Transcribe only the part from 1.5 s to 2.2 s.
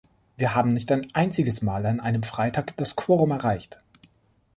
Mal an